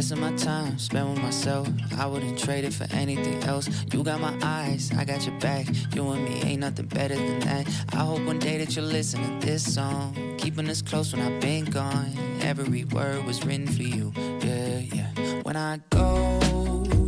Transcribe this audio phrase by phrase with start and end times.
[0.00, 1.68] Best of my time spent with myself.
[1.98, 3.68] I wouldn't trade it for anything else.
[3.92, 5.66] You got my eyes, I got your back.
[5.94, 7.68] You and me ain't nothing better than that.
[7.92, 10.16] I hope one day that you'll listen to this song.
[10.38, 12.14] Keeping us close when I've been gone.
[12.40, 14.10] Every word was written for you.
[14.16, 15.42] Yeah, yeah.
[15.42, 16.40] When I go,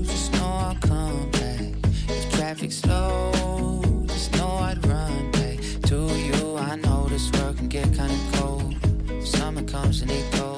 [0.05, 1.61] just know I'll come back.
[2.11, 3.33] If traffic's slow,
[4.07, 6.59] just know I'd run back to you.
[6.59, 8.77] I know this world can get kinda cold.
[9.27, 10.52] Summer comes and it goes.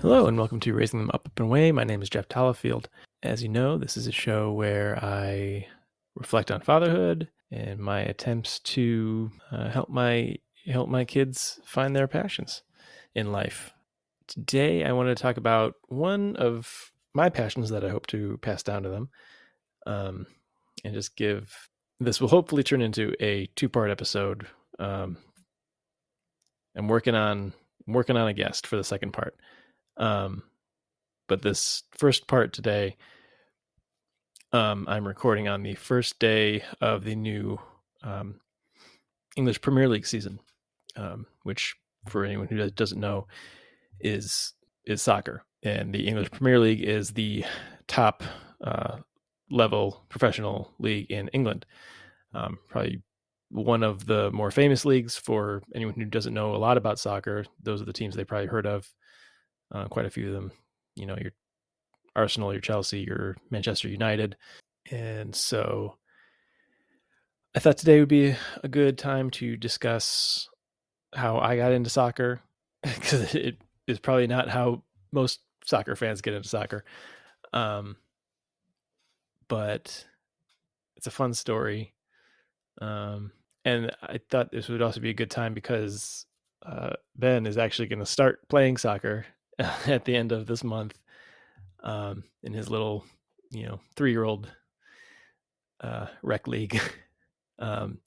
[0.00, 1.72] Hello, and welcome to Raising Them Up, Up and Away.
[1.72, 2.86] My name is Jeff Tallifield.
[3.24, 5.66] As you know, this is a show where I
[6.14, 12.06] reflect on fatherhood and my attempts to uh, help my help my kids find their
[12.06, 12.62] passions
[13.16, 13.72] in life.
[14.28, 18.62] Today, I want to talk about one of my passions that I hope to pass
[18.62, 19.08] down to them,
[19.84, 20.26] um,
[20.84, 21.52] and just give.
[21.98, 24.46] This will hopefully turn into a two-part episode.
[24.78, 25.16] Um,
[26.76, 27.52] I'm working on
[27.88, 29.34] working on a guest for the second part.
[29.98, 30.42] Um,
[31.28, 32.96] but this first part today,
[34.52, 37.58] um, I'm recording on the first day of the new
[38.02, 38.40] um,
[39.36, 40.40] English Premier League season,
[40.96, 41.76] um, which,
[42.08, 43.26] for anyone who does- doesn't know,
[44.00, 44.54] is
[44.86, 47.44] is soccer, and the English Premier League is the
[47.88, 48.22] top
[48.64, 48.96] uh,
[49.50, 51.66] level professional league in England.
[52.32, 53.02] Um, probably
[53.50, 57.44] one of the more famous leagues for anyone who doesn't know a lot about soccer.
[57.62, 58.86] Those are the teams they probably heard of
[59.72, 60.52] uh, quite a few of them,
[60.96, 61.32] you know, your
[62.16, 64.36] Arsenal, your Chelsea, your Manchester United.
[64.90, 65.96] And so
[67.54, 70.48] I thought today would be a good time to discuss
[71.14, 72.40] how I got into soccer
[72.82, 76.84] because it is probably not how most soccer fans get into soccer.
[77.52, 77.96] Um,
[79.48, 80.06] but
[80.96, 81.94] it's a fun story.
[82.80, 83.32] Um,
[83.64, 86.26] and I thought this would also be a good time because
[86.64, 89.26] uh, Ben is actually going to start playing soccer
[89.86, 90.98] at the end of this month
[91.82, 93.04] um, in his little,
[93.50, 94.50] you know, three year old
[95.80, 96.80] uh, rec league.
[97.58, 97.98] um,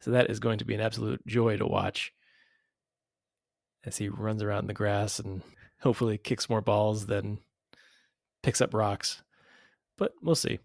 [0.00, 2.12] so that is going to be an absolute joy to watch
[3.84, 5.42] as he runs around in the grass and
[5.80, 7.38] hopefully kicks more balls than
[8.42, 9.22] picks up rocks.
[9.96, 10.58] But we'll see.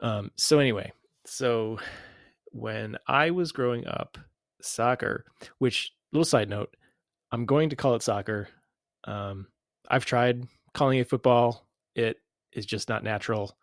[0.00, 0.92] Um, so, anyway,
[1.26, 1.78] so
[2.52, 4.18] when I was growing up,
[4.62, 5.24] soccer,
[5.58, 6.74] which, little side note,
[7.32, 8.48] I'm going to call it soccer
[9.04, 9.46] um,
[9.88, 11.66] I've tried calling it football.
[11.94, 12.18] It
[12.52, 13.56] is just not natural.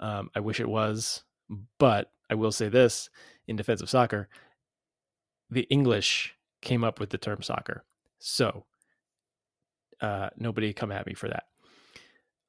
[0.00, 1.22] Um, I wish it was,
[1.78, 3.10] but I will say this
[3.46, 4.28] in defense of soccer,
[5.50, 7.84] the English came up with the term soccer.
[8.18, 8.64] So
[10.00, 11.44] uh, nobody come at me for that.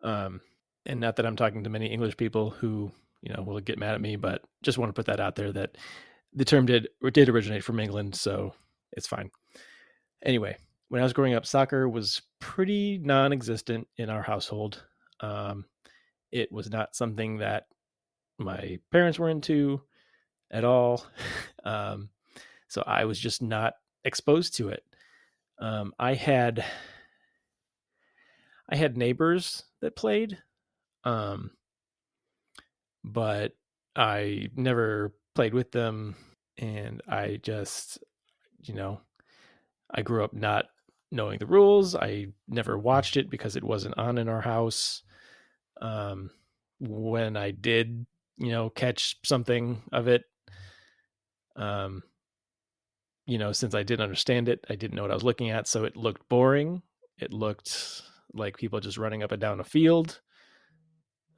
[0.01, 0.41] Um,
[0.85, 2.91] and not that I'm talking to many English people who,
[3.21, 5.51] you know, will get mad at me, but just want to put that out there
[5.51, 5.77] that
[6.33, 8.53] the term did did originate from England, so
[8.91, 9.29] it's fine.
[10.23, 10.57] Anyway,
[10.93, 14.83] when I was growing up, soccer was pretty non-existent in our household.
[15.21, 15.65] Um,
[16.31, 17.65] it was not something that
[18.37, 19.81] my parents were into
[20.51, 21.03] at all.
[21.65, 22.09] Um,
[22.67, 24.83] so I was just not exposed to it.
[25.59, 26.65] Um, I had
[28.69, 30.37] I had neighbors that played,
[31.05, 31.51] um,
[33.01, 33.53] but
[33.95, 36.17] I never played with them,
[36.57, 38.03] and I just,
[38.61, 38.99] you know,
[39.89, 40.65] I grew up not
[41.13, 41.95] knowing the rules.
[41.95, 45.03] I never watched it because it wasn't on in our house.
[45.79, 46.31] Um,
[46.79, 48.05] when I did,
[48.37, 50.23] you know, catch something of it,
[51.55, 52.03] um,
[53.25, 55.67] you know, since I didn't understand it, I didn't know what I was looking at,
[55.67, 56.81] so it looked boring.
[57.19, 58.01] It looked
[58.33, 60.19] like people just running up and down a field,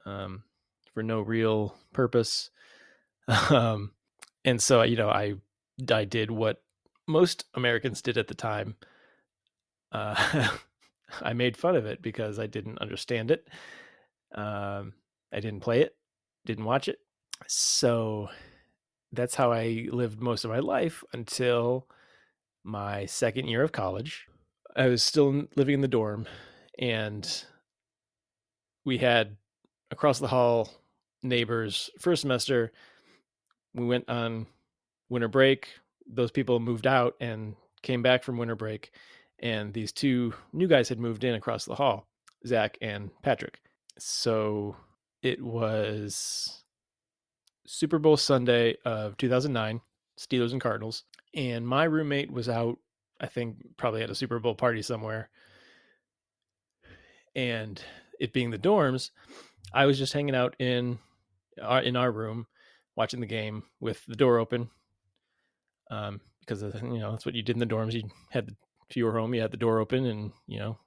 [0.04, 0.42] um,
[0.94, 2.50] for no real purpose.
[3.50, 3.90] Um,
[4.44, 5.34] and so, you know, I
[5.90, 6.62] I did what
[7.08, 8.76] most Americans did at the time
[9.92, 10.48] uh,
[11.22, 13.48] I made fun of it because I didn't understand it.
[14.34, 14.92] Um,
[15.32, 15.96] I didn't play it,
[16.44, 16.98] didn't watch it.
[17.46, 18.28] So
[19.12, 21.86] that's how I lived most of my life until
[22.64, 24.26] my second year of college.
[24.74, 26.26] I was still living in the dorm,
[26.78, 27.44] and
[28.84, 29.36] we had
[29.90, 30.70] across the hall
[31.22, 31.90] neighbors.
[31.98, 32.72] First semester,
[33.74, 34.46] we went on
[35.08, 35.68] winter break.
[36.06, 38.92] Those people moved out and came back from winter break
[39.40, 42.06] and these two new guys had moved in across the hall,
[42.46, 43.60] Zach and Patrick.
[43.98, 44.76] So
[45.22, 46.62] it was
[47.66, 49.80] Super Bowl Sunday of 2009,
[50.18, 51.04] Steelers and Cardinals,
[51.34, 52.78] and my roommate was out.
[53.20, 55.30] I think probably at a Super Bowl party somewhere,
[57.34, 57.80] and
[58.20, 59.10] it being the dorms,
[59.72, 60.98] I was just hanging out in
[61.62, 62.46] our, in our room,
[62.94, 64.70] watching the game with the door open,
[65.90, 67.92] um, because you know that's what you did in the dorms.
[67.92, 68.54] You had
[68.88, 70.78] if you were home, you had the door open and, you know,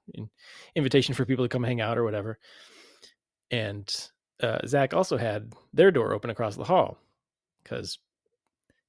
[0.74, 2.38] invitation for people to come hang out or whatever.
[3.50, 3.92] And
[4.42, 6.98] uh, Zach also had their door open across the hall
[7.62, 7.98] because,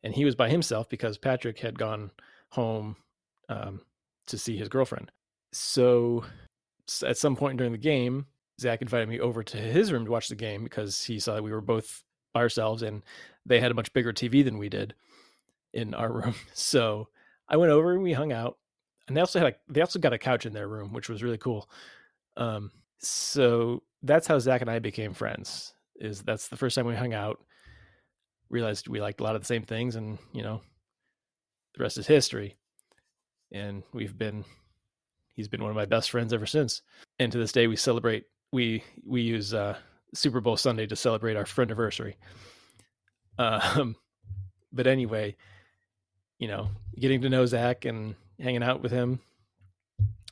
[0.04, 2.12] and he was by himself because Patrick had gone
[2.50, 2.96] home
[3.50, 3.82] um,
[4.28, 5.12] to see his girlfriend.
[5.52, 6.24] So
[7.06, 8.26] at some point during the game,
[8.60, 11.44] Zach invited me over to his room to watch the game because he saw that
[11.44, 12.04] we were both
[12.34, 13.02] by ourselves and
[13.46, 14.94] they had a much bigger TV than we did
[15.74, 16.36] in our room.
[16.54, 17.10] So
[17.50, 18.58] I went over and we hung out.
[19.12, 21.22] And they also had a, they also got a couch in their room, which was
[21.22, 21.70] really cool.
[22.38, 25.74] Um, so that's how Zach and I became friends.
[25.98, 27.38] Is that's the first time we hung out.
[28.50, 30.62] Realized we liked a lot of the same things, and you know,
[31.76, 32.56] the rest is history.
[33.52, 34.46] And we've been
[35.36, 36.82] he's been one of my best friends ever since.
[37.20, 38.24] And to this day, we celebrate.
[38.54, 39.76] We we use uh,
[40.14, 42.16] Super Bowl Sunday to celebrate our friend anniversary.
[43.38, 43.96] Um,
[44.72, 45.36] but anyway,
[46.38, 46.70] you know,
[47.00, 49.20] getting to know Zach and hanging out with him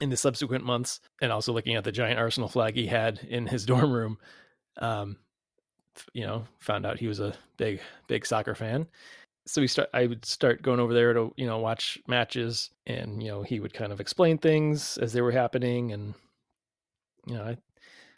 [0.01, 3.45] in the subsequent months, and also looking at the giant Arsenal flag he had in
[3.47, 4.17] his dorm room,
[4.77, 5.17] um,
[6.13, 8.87] you know, found out he was a big, big soccer fan.
[9.45, 9.89] So we start.
[9.93, 13.59] I would start going over there to you know watch matches, and you know he
[13.59, 16.13] would kind of explain things as they were happening, and
[17.25, 17.57] you know I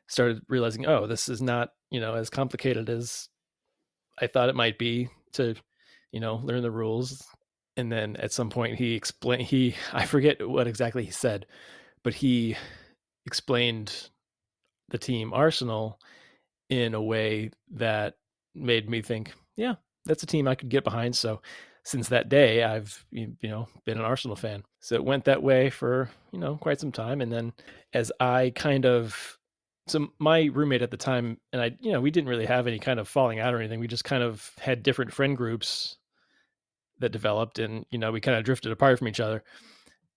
[0.08, 3.30] started realizing, oh, this is not you know as complicated as
[4.20, 5.56] I thought it might be to
[6.12, 7.24] you know learn the rules
[7.78, 11.46] and then at some point he explained he i forget what exactly he said
[12.04, 12.56] but he
[13.26, 14.10] explained
[14.90, 16.00] the team arsenal
[16.70, 18.16] in a way that
[18.56, 19.76] made me think yeah
[20.06, 21.16] that's a team i could get behind.
[21.16, 21.42] So
[21.84, 24.64] since that day i've you know been an arsenal fan.
[24.80, 27.54] So it went that way for you know quite some time and then
[27.94, 29.38] as i kind of
[29.88, 32.80] so my roommate at the time and i you know we didn't really have any
[32.80, 35.98] kind of falling out or anything we just kind of had different friend groups
[37.01, 39.44] that developed and you know we kind of drifted apart from each other.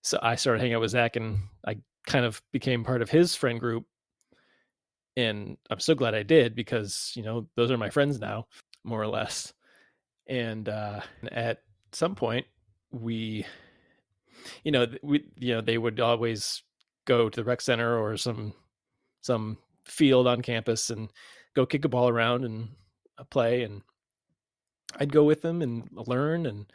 [0.02, 1.76] So i started hanging out with zach and i
[2.06, 3.84] kind of became part of his friend group.
[5.16, 8.46] And i'm so glad i did because you know those are my friends now
[8.84, 9.52] more or less.
[10.26, 11.00] And uh
[11.30, 11.58] at
[11.92, 12.46] some point
[12.90, 13.44] we
[14.62, 16.62] you know we you know they would always
[17.06, 18.54] go to the rec center or some
[19.20, 21.10] some field on campus and
[21.54, 22.68] go kick a ball around and
[23.18, 23.82] uh, play and
[24.98, 26.66] I'd go with them and learn and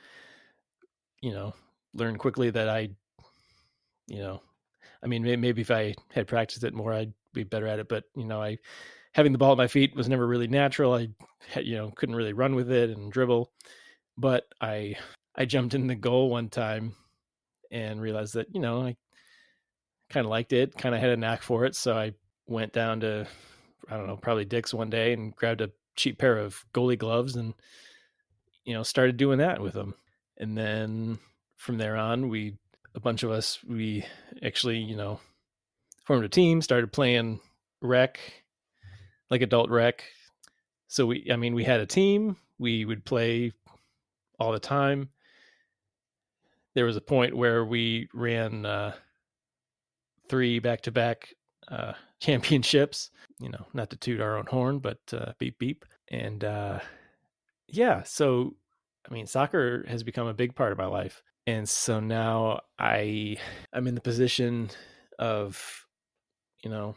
[1.22, 1.54] you know
[1.94, 2.90] learn quickly that I
[4.08, 4.42] you know
[5.04, 8.06] I mean maybe if I had practiced it more I'd be better at it but
[8.16, 8.58] you know I
[9.14, 10.94] having the ball at my feet was never really natural.
[10.94, 11.10] I
[11.60, 13.52] you know couldn't really run with it and dribble
[14.18, 14.96] but I
[15.36, 16.96] I jumped in the goal one time
[17.72, 18.96] and realized that you know I
[20.10, 22.14] kind of liked it kind of had a knack for it so I
[22.48, 23.28] went down to
[23.90, 27.36] I don't know probably Dick's one day and grabbed a cheap pair of goalie gloves
[27.36, 27.54] and
[28.70, 29.96] you know, started doing that with them.
[30.38, 31.18] And then
[31.56, 32.54] from there on, we,
[32.94, 34.06] a bunch of us, we
[34.44, 35.20] actually, you know,
[36.06, 37.40] formed a team, started playing
[37.82, 38.20] rec,
[39.32, 40.04] like adult rec.
[40.88, 43.54] So we, I mean, we had a team, we would play
[44.40, 45.10] all the time.
[46.76, 48.94] There was a point where we ran uh,
[50.28, 51.34] three back to back
[52.20, 55.86] championships, you know, not to toot our own horn, but uh, beep beep.
[56.12, 56.80] And uh,
[57.72, 58.56] yeah, so
[59.10, 61.24] I mean, soccer has become a big part of my life.
[61.48, 63.38] And so now I
[63.74, 64.70] I'm in the position
[65.18, 65.86] of
[66.64, 66.96] you know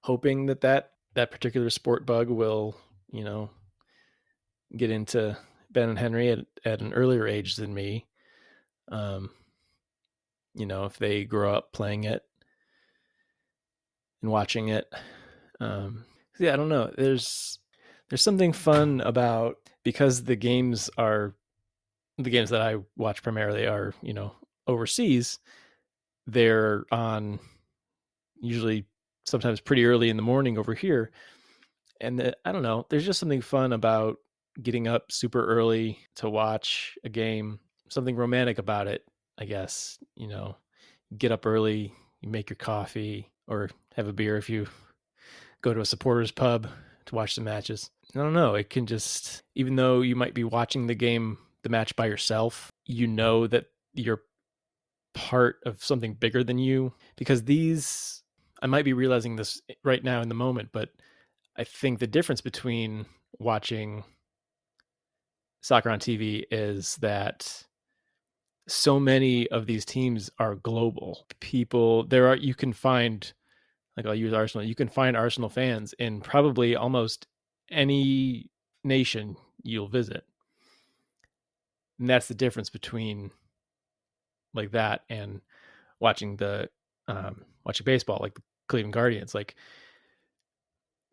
[0.00, 2.76] hoping that that that particular sport bug will,
[3.10, 3.50] you know,
[4.76, 5.36] get into
[5.70, 8.06] Ben and Henry at, at an earlier age than me.
[8.88, 9.30] Um,
[10.54, 12.22] you know, if they grow up playing it
[14.20, 14.92] and watching it.
[15.60, 16.04] Um,
[16.38, 16.92] yeah, I don't know.
[16.96, 17.58] There's
[18.12, 21.32] there's something fun about because the games are
[22.18, 24.32] the games that I watch primarily are, you know,
[24.66, 25.38] overseas.
[26.26, 27.38] They're on
[28.38, 28.84] usually
[29.24, 31.10] sometimes pretty early in the morning over here.
[32.02, 34.18] And the, I don't know, there's just something fun about
[34.62, 39.06] getting up super early to watch a game, something romantic about it,
[39.38, 39.98] I guess.
[40.16, 40.56] You know,
[41.16, 44.66] get up early, you make your coffee or have a beer if you
[45.62, 46.68] go to a supporters pub
[47.06, 47.90] to watch the matches.
[48.14, 48.54] I don't know.
[48.54, 52.70] It can just, even though you might be watching the game, the match by yourself,
[52.84, 54.22] you know that you're
[55.14, 56.92] part of something bigger than you.
[57.16, 58.22] Because these,
[58.60, 60.90] I might be realizing this right now in the moment, but
[61.56, 63.06] I think the difference between
[63.38, 64.04] watching
[65.62, 67.64] soccer on TV is that
[68.68, 71.26] so many of these teams are global.
[71.40, 73.32] People, there are, you can find,
[73.96, 77.26] like I'll use Arsenal, you can find Arsenal fans in probably almost
[77.72, 78.50] any
[78.84, 80.24] nation you'll visit.
[81.98, 83.30] And that's the difference between
[84.54, 85.40] like that and
[86.00, 86.68] watching the
[87.08, 89.34] um, watching baseball, like the Cleveland Guardians.
[89.34, 89.54] Like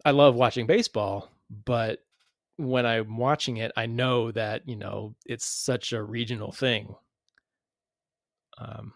[0.06, 1.30] I love watching baseball,
[1.66, 2.00] but
[2.58, 6.96] when I'm watching it, I know that you know it's such a regional thing.
[8.58, 8.94] Um,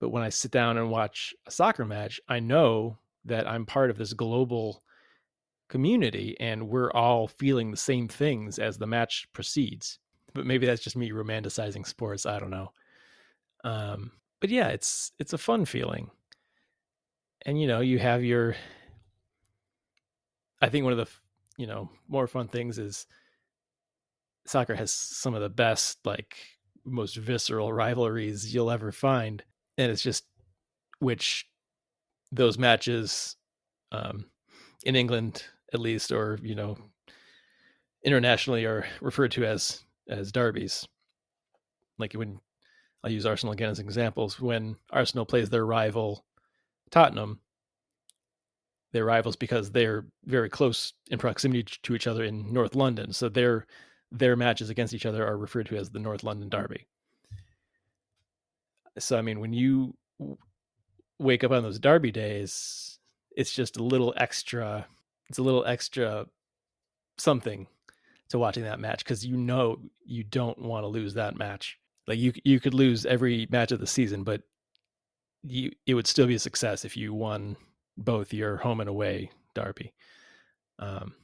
[0.00, 3.90] but when I sit down and watch a soccer match, I know that I'm part
[3.90, 4.82] of this global
[5.74, 9.98] community and we're all feeling the same things as the match proceeds.
[10.32, 12.26] But maybe that's just me romanticizing sports.
[12.26, 12.70] I don't know.
[13.64, 16.12] Um, but yeah, it's it's a fun feeling.
[17.44, 18.54] And you know, you have your
[20.62, 21.08] I think one of the
[21.56, 23.08] you know, more fun things is
[24.46, 26.36] soccer has some of the best like
[26.84, 29.42] most visceral rivalries you'll ever find
[29.78, 30.24] and it's just
[31.00, 31.48] which
[32.30, 33.34] those matches
[33.90, 34.26] um,
[34.84, 35.42] in England
[35.74, 36.78] at least, or you know,
[38.04, 40.86] internationally are referred to as as derbies.
[41.98, 42.40] Like when
[43.04, 44.40] I'll use Arsenal again as examples.
[44.40, 46.24] When Arsenal plays their rival
[46.90, 47.40] Tottenham,
[48.92, 53.12] they're rivals because they're very close in proximity to each other in North London.
[53.12, 53.66] So their
[54.10, 56.86] their matches against each other are referred to as the North London Derby.
[58.98, 59.96] So I mean, when you
[61.18, 62.98] wake up on those derby days,
[63.36, 64.86] it's just a little extra.
[65.28, 66.26] It's a little extra
[67.18, 67.66] something
[68.28, 71.78] to watching that match because you know you don't want to lose that match.
[72.06, 74.42] Like you, you could lose every match of the season, but
[75.42, 77.56] you it would still be a success if you won
[77.96, 79.92] both your home and away derby.
[80.78, 81.14] Um,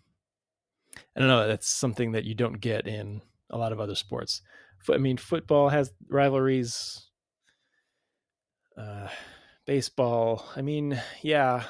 [1.16, 1.48] I don't know.
[1.48, 4.42] That's something that you don't get in a lot of other sports.
[4.90, 7.06] I mean, football has rivalries.
[8.76, 9.08] Uh,
[9.66, 11.64] baseball, I mean, yeah,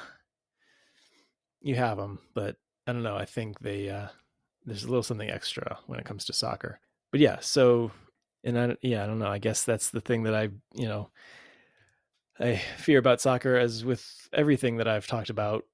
[1.61, 3.15] you have them, but I don't know.
[3.15, 4.07] I think they uh,
[4.65, 6.79] there's a little something extra when it comes to soccer.
[7.11, 7.91] But yeah, so
[8.43, 9.27] and I yeah, I don't know.
[9.27, 11.09] I guess that's the thing that I you know
[12.39, 15.65] I fear about soccer as with everything that I've talked about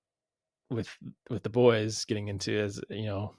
[0.70, 0.89] with
[1.29, 3.34] with the boys getting into as you know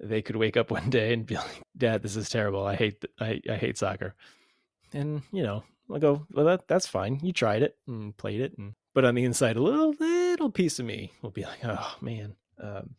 [0.00, 2.64] they could wake up one day and be like, "Dad, this is terrible.
[2.64, 4.14] I hate I I hate soccer."
[4.92, 7.18] And you know, I'll go, well, that, that's fine.
[7.22, 8.56] You tried it and played it.
[8.58, 11.96] And, but on the inside, a little, little piece of me will be like, oh,
[12.00, 12.34] man.
[12.62, 12.94] Um,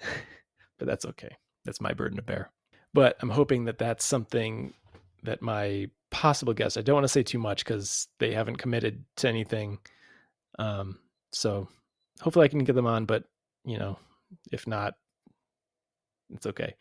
[0.78, 1.36] but that's okay.
[1.64, 2.50] That's my burden to bear.
[2.94, 4.74] But I'm hoping that that's something
[5.22, 9.04] that my possible guest, I don't want to say too much because they haven't committed
[9.16, 9.78] to anything.
[10.58, 10.98] Um,
[11.32, 11.68] so
[12.20, 13.24] hopefully I can get them on, but
[13.64, 13.98] you know,
[14.50, 14.94] if not,
[16.30, 16.74] it's okay.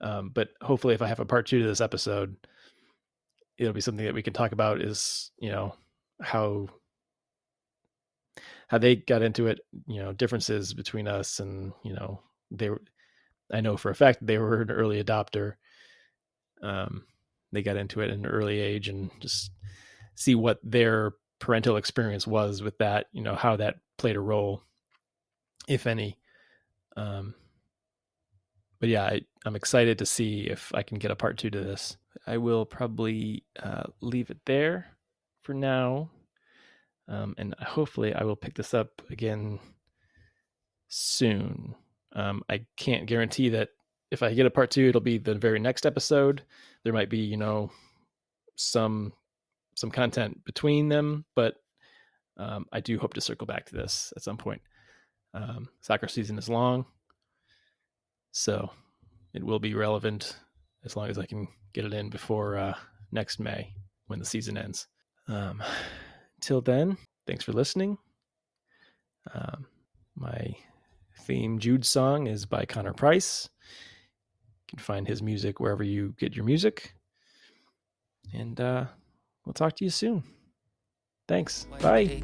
[0.00, 2.36] Um, but hopefully if I have a part two to this episode,
[3.58, 5.74] it'll be something that we can talk about is you know
[6.20, 6.68] how
[8.68, 12.82] how they got into it you know differences between us and you know they were
[13.52, 15.54] i know for a fact they were an early adopter.
[16.62, 17.04] Um
[17.52, 19.50] they got into it at an early age and just
[20.14, 24.62] see what their parental experience was with that you know how that played a role
[25.68, 26.18] if any.
[26.96, 27.34] Um
[28.80, 31.60] but yeah I, i'm excited to see if i can get a part two to
[31.60, 31.96] this.
[32.26, 34.96] I will probably uh, leave it there
[35.42, 36.10] for now.
[37.08, 39.58] Um, and hopefully, I will pick this up again
[40.88, 41.74] soon.
[42.14, 43.70] Um, I can't guarantee that
[44.10, 46.42] if I get a part two, it'll be the very next episode.
[46.84, 47.70] There might be, you know,
[48.56, 49.12] some
[49.74, 51.56] some content between them, but
[52.38, 54.62] um, I do hope to circle back to this at some point.
[55.34, 56.86] Um, soccer season is long,
[58.32, 58.70] so
[59.34, 60.36] it will be relevant
[60.84, 62.74] as long as I can get it in before uh,
[63.12, 63.74] next May
[64.06, 64.86] when the season ends.
[65.28, 65.62] Um,
[66.40, 67.98] till then, thanks for listening.
[69.34, 69.66] Um,
[70.14, 70.54] my
[71.20, 73.48] theme Jude song is by Connor Price.
[73.62, 76.94] You can find his music wherever you get your music.
[78.32, 78.86] And uh,
[79.44, 80.22] we'll talk to you soon.
[81.28, 81.66] Thanks.
[81.80, 82.22] Bye.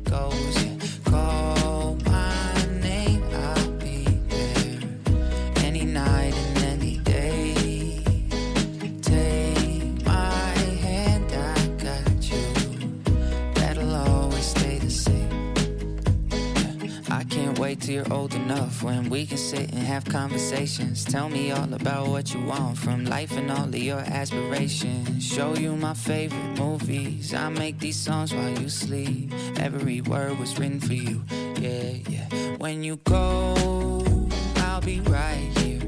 [17.82, 21.04] Till you're old enough when we can sit and have conversations.
[21.04, 25.24] Tell me all about what you want from life and all of your aspirations.
[25.24, 27.34] Show you my favorite movies.
[27.34, 29.32] I make these songs while you sleep.
[29.56, 31.22] Every word was written for you.
[31.60, 32.56] Yeah, yeah.
[32.58, 34.04] When you go,
[34.56, 35.80] I'll be right here.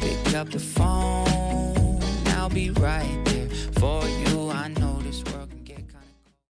[0.00, 2.00] Pick up the phone,
[2.36, 3.48] I'll be right there
[3.78, 4.31] for you